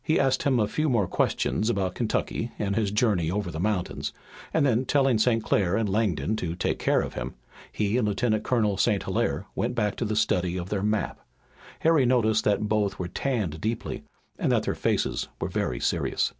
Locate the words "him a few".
0.44-0.88